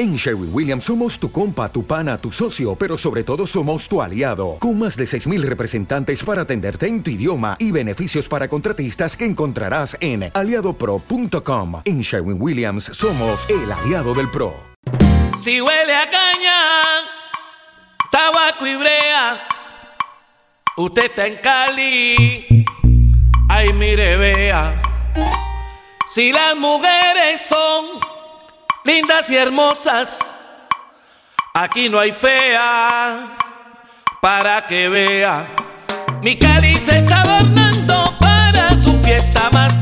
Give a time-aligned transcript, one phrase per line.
[0.00, 4.00] En Sherwin Williams somos tu compa, tu pana, tu socio, pero sobre todo somos tu
[4.00, 9.14] aliado, con más de 6.000 representantes para atenderte en tu idioma y beneficios para contratistas
[9.14, 11.82] que encontrarás en aliadopro.com.
[11.84, 14.54] En Sherwin Williams somos el aliado del PRO.
[15.36, 17.06] Si huele a caña,
[18.10, 19.46] tabaco y brea,
[20.78, 22.64] usted está en Cali,
[23.50, 24.80] ay mire vea,
[26.06, 28.19] si las mujeres son
[28.90, 30.18] lindas y hermosas.
[31.54, 33.26] Aquí no hay fea
[34.20, 35.46] para que vea.
[36.22, 39.79] Mi cáliz está adornando para su fiesta más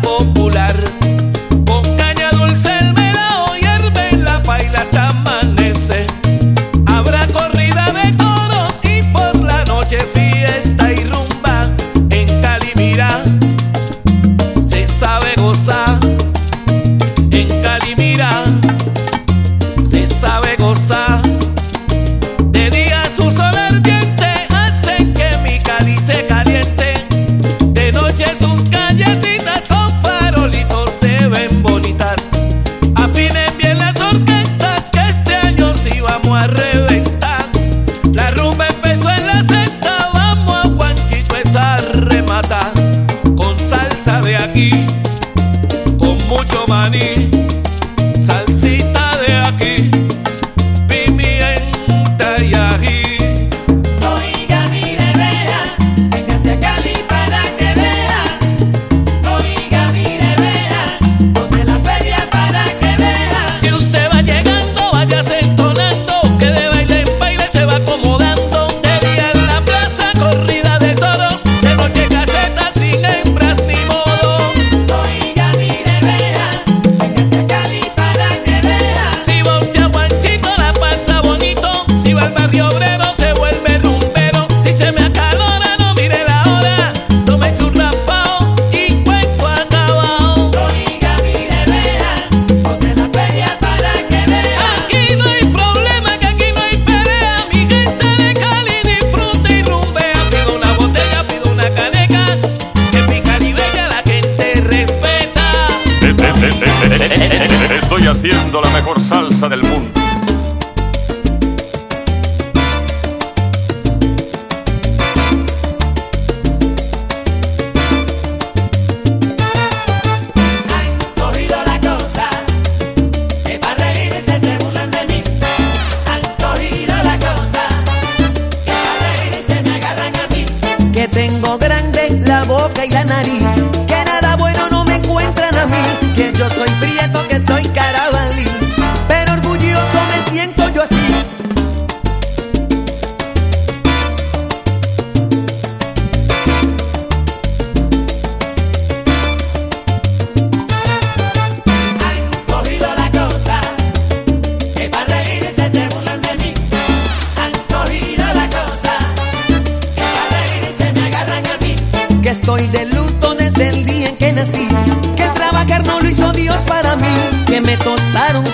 [20.79, 21.18] dançar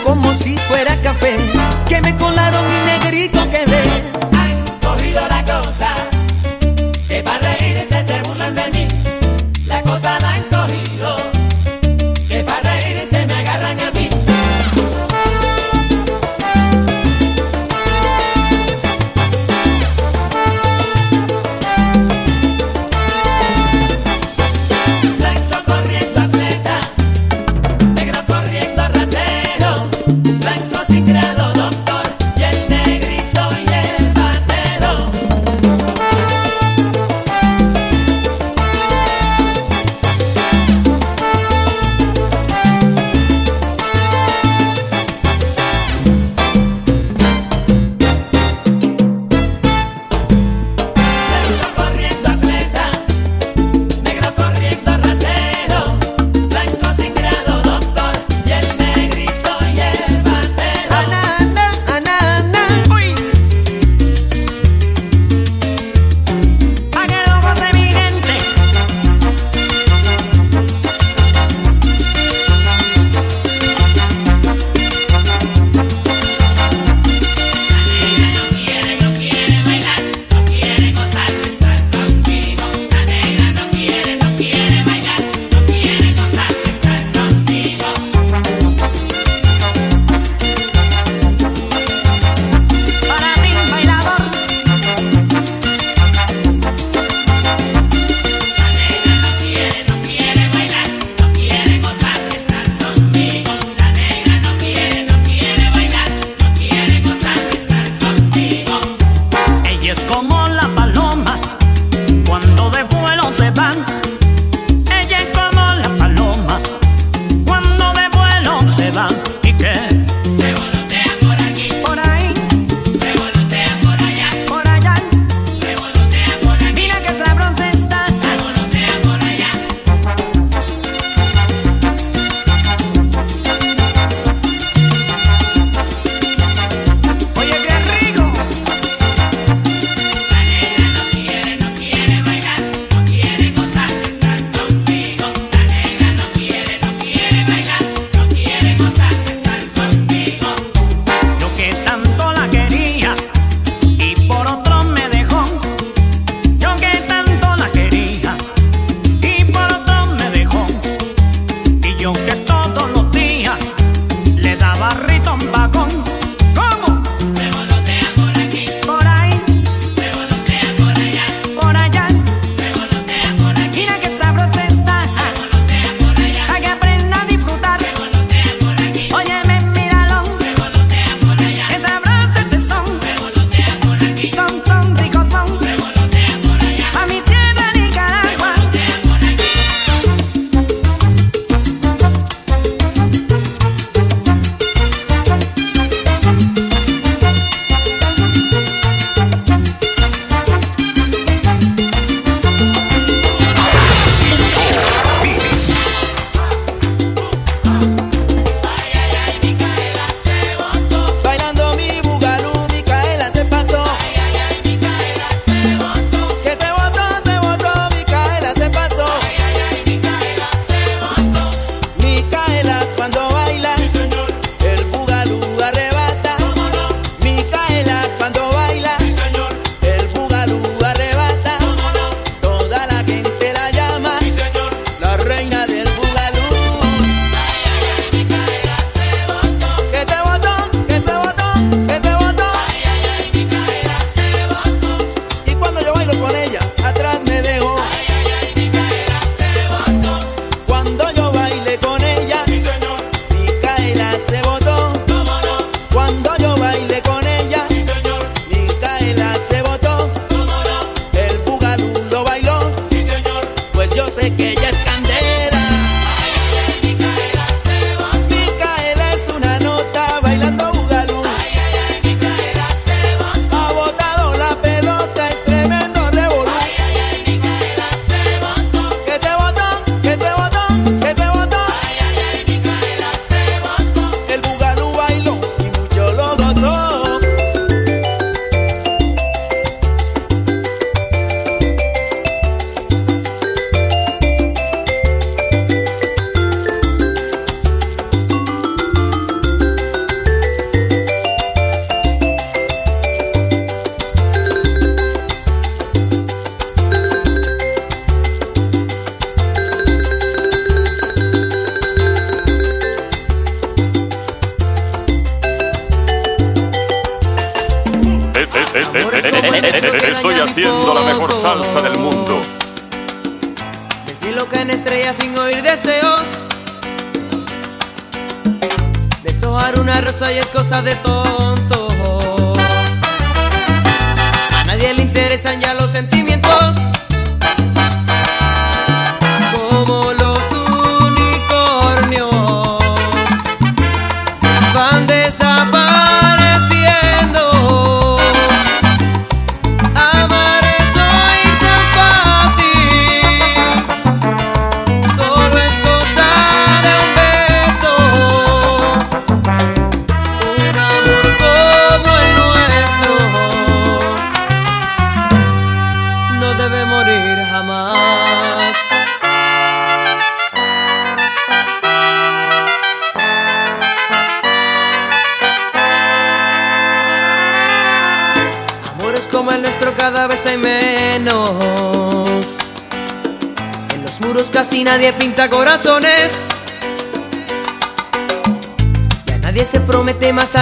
[0.02, 0.33] como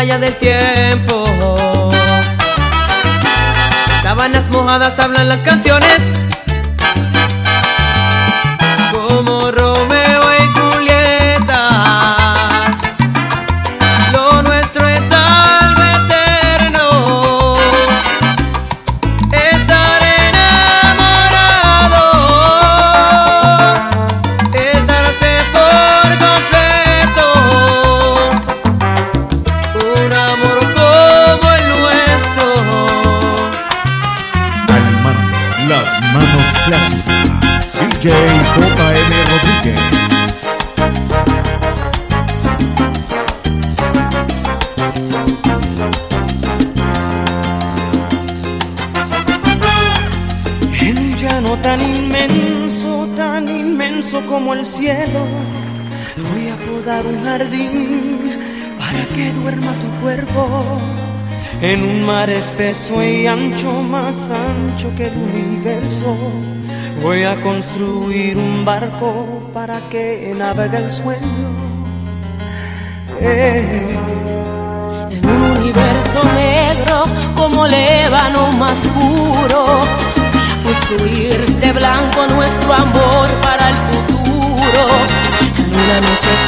[0.03, 1.25] allá del tiempo.
[4.03, 6.03] Sábanas mojadas hablan las canciones.
[57.23, 58.21] jardín
[58.79, 60.79] para que duerma tu cuerpo
[61.63, 66.17] en un mar espeso y ancho, más ancho que el universo.
[67.03, 71.49] Voy a construir un barco para que navegue el sueño.
[73.21, 73.97] Eh.
[75.11, 77.05] En un universo negro
[77.37, 83.62] como lébano más puro, voy a construir de blanco nuestro amor para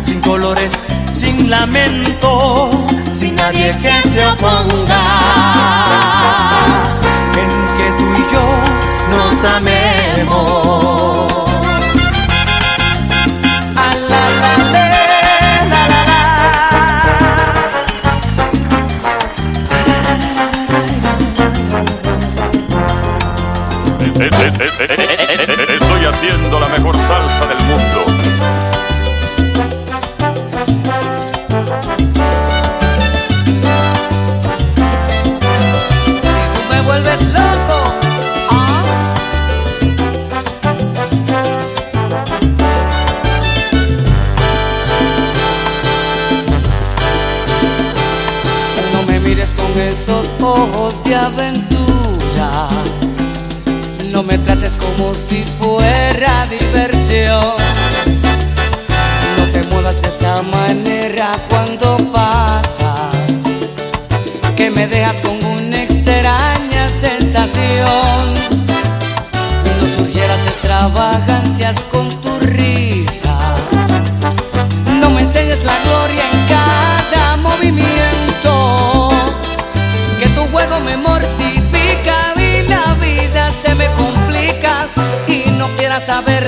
[0.00, 2.70] sin colores, sin lamento,
[3.12, 5.02] sin nadie que se oponga.
[7.36, 8.44] En que tú y yo
[9.10, 10.92] nos amemos.
[25.72, 27.81] Estoy haciendo la mejor salsa del mundo.
[51.04, 52.68] de aventura.
[54.12, 57.56] No me trates como si fuera diversión.
[59.38, 60.91] No te muevas de esa manera.
[86.12, 86.41] saber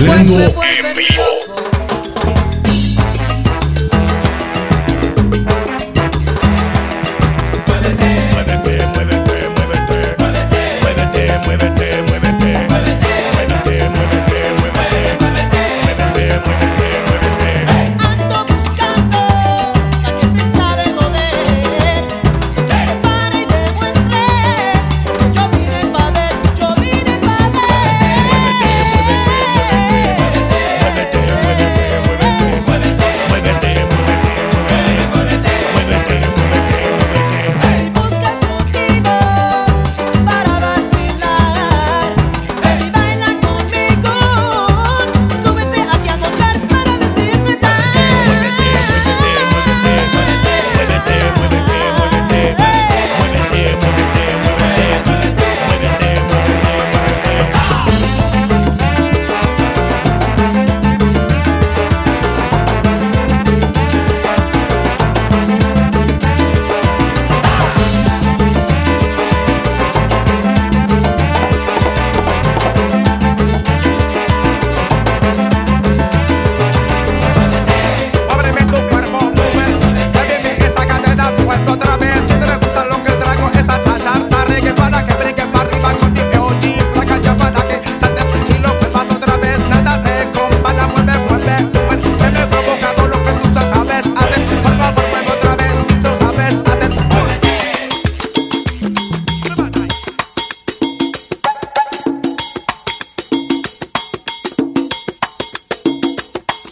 [0.00, 0.69] 人多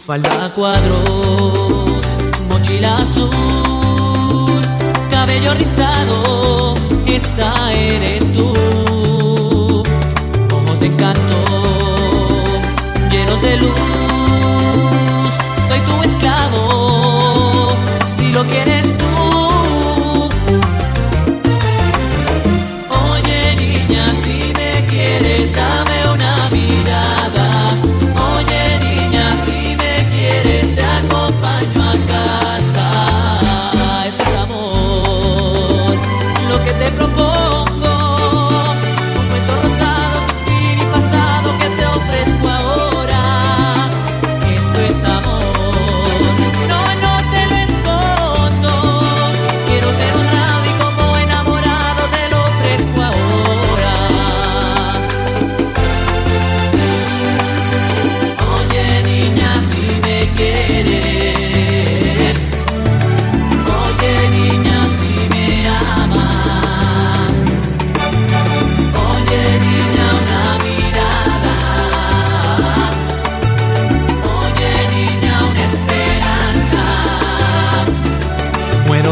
[0.09, 1.03] falda cuadros,
[2.49, 4.59] mochila azul,
[5.11, 6.73] cabello rizado,
[7.05, 8.51] esa eres tú.
[10.51, 11.39] Ojos de canto,
[13.11, 13.71] llenos de luz,
[15.67, 16.68] soy tu esclavo.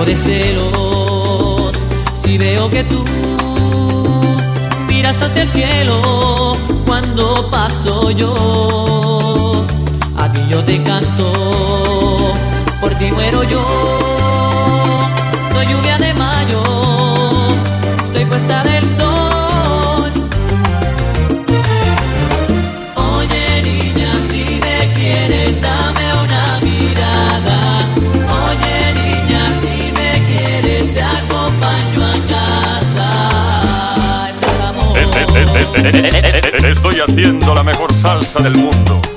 [0.07, 1.71] de celos
[2.23, 3.03] si veo que tú
[4.87, 6.53] miras hacia el cielo
[6.85, 9.65] cuando paso yo.
[10.15, 12.33] A ti yo te canto,
[12.79, 14.16] por ti muero yo.
[35.89, 39.16] Estoy haciendo la mejor salsa del mundo.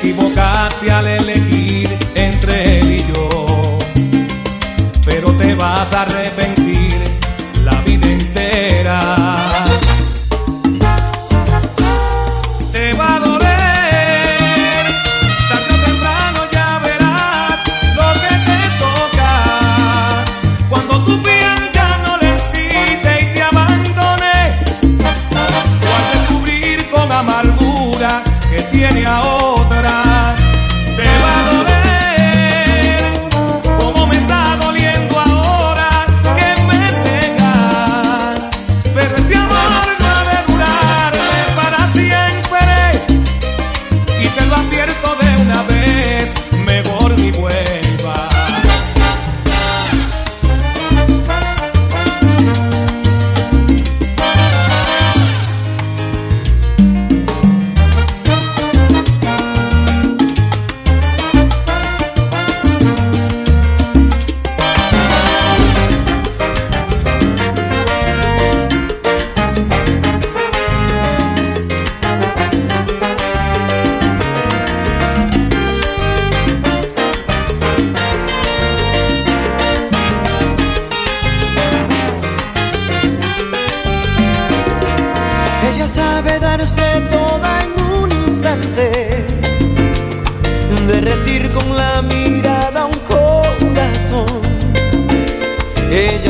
[0.00, 3.78] equivocaste al elegir entre él y yo,
[5.04, 6.59] pero te vas a arrepentir.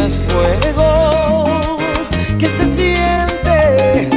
[0.00, 1.76] Ella es fuego
[2.38, 4.08] que se siente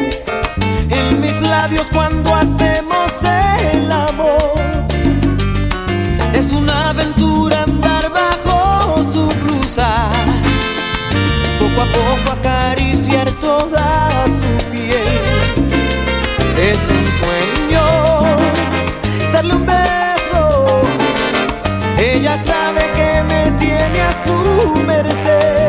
[0.89, 3.11] en mis labios cuando hacemos
[3.59, 4.61] el amor.
[6.33, 10.09] Es una aventura andar bajo su blusa,
[11.59, 15.19] poco a poco acariciar toda su piel.
[16.57, 17.83] Es un sueño
[19.33, 20.81] darle un beso.
[21.97, 25.62] Ella sabe que me tiene a su merced.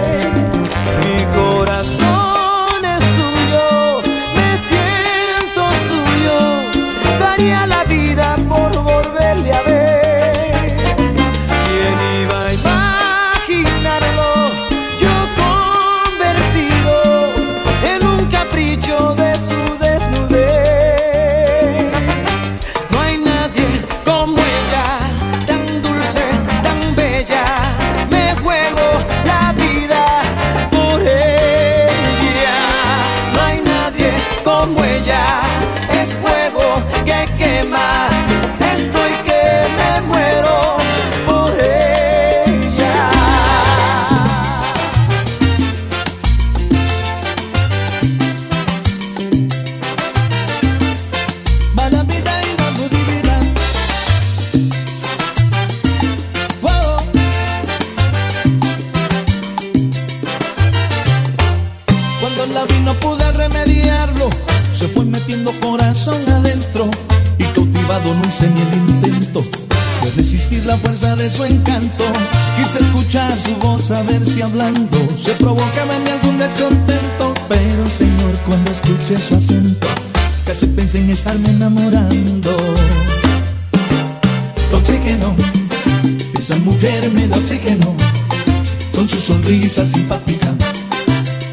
[89.45, 90.49] Sonrisa simpática,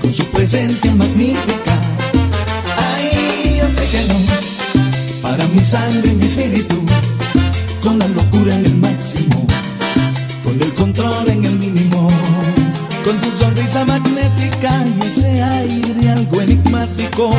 [0.02, 1.74] con su presencia magnífica.
[2.78, 4.16] Ay, oxígeno,
[5.22, 6.78] para mi sangre y mi espíritu,
[7.84, 9.46] con la locura en el máximo,
[10.46, 12.08] con el control en el mínimo,
[13.04, 17.32] con su sonrisa magnética y ese aire algo enigmático.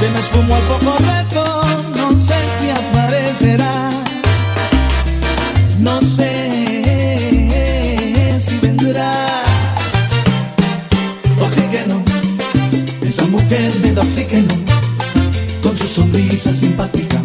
[0.00, 1.62] Se me esfumó al poco rato,
[1.96, 3.90] no sé si aparecerá.
[5.78, 6.51] No sé
[13.52, 14.54] mujer me da oxígeno.
[15.62, 17.18] Con su sonrisa simpática,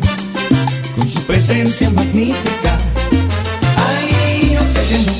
[0.95, 2.77] con su presencia magnífica.
[3.87, 5.13] Ay, oxígeno,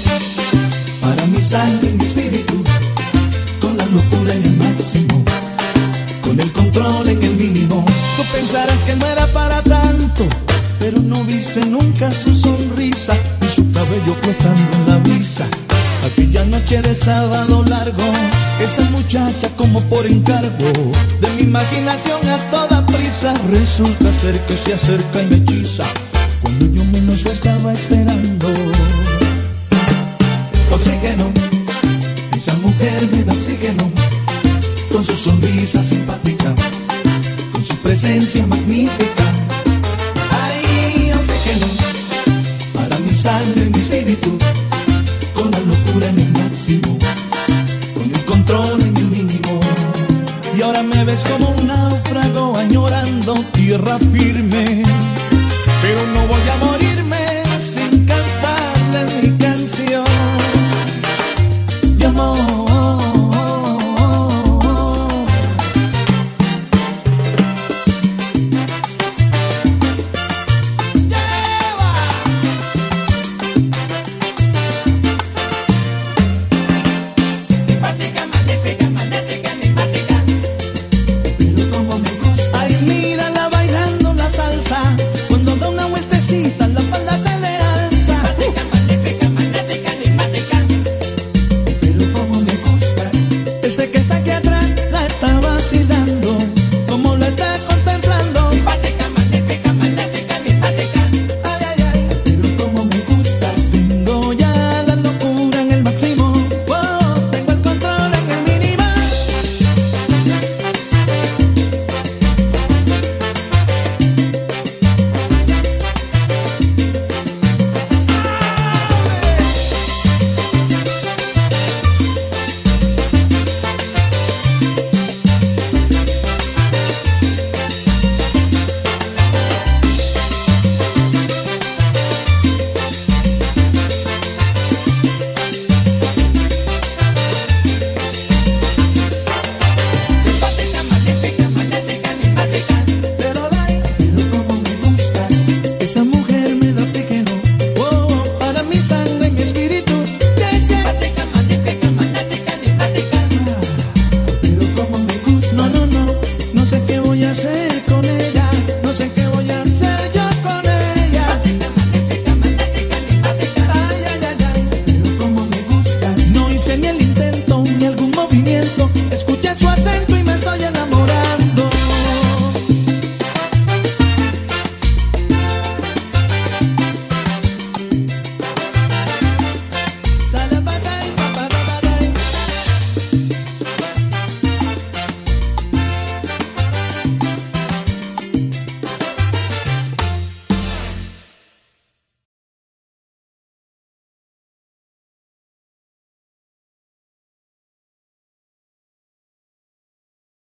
[1.01, 2.61] para mi sangre y mi espíritu,
[3.61, 5.23] con la locura en el máximo
[6.21, 7.85] con el control en el mínimo.
[8.17, 10.27] Tú pensarás que no era para tanto,
[10.79, 13.15] pero no viste nunca su sonrisa
[13.45, 15.47] y su cabello flotando en la brisa.
[16.17, 18.03] Aquella noche de sábado largo,
[18.59, 20.71] esa muchacha como por encargo
[21.21, 25.83] de mi imaginación a toda prisa resulta ser que se acerca y me hechiza
[26.41, 28.47] cuando yo menos lo estaba esperando.
[30.71, 31.29] Oxígeno,
[32.35, 33.91] esa mujer me da oxígeno
[34.91, 36.51] con su sonrisa simpática,
[37.53, 39.23] con su presencia magnífica.
[40.31, 41.67] Ay, oxígeno,
[42.73, 44.35] para mi sangre y mi espíritu,
[46.03, 46.97] en el máximo,
[47.95, 49.59] con el control en el mínimo.
[50.55, 54.83] Y ahora me ves como un náufrago añorando tierra firme.
[55.81, 57.25] Pero no voy a morirme
[57.61, 60.06] sin cantarle mi canción.